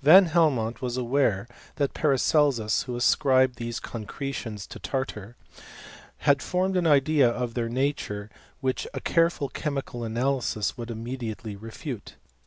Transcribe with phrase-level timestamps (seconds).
[0.00, 1.46] Van Belmont was aware
[1.76, 5.36] that Paracelsus, who ascribed ttese concretions to tartar,
[6.24, 8.30] had formed an idea of tbeir nature,
[8.62, 12.14] which a careful chemical analysis would ttkinediately refute.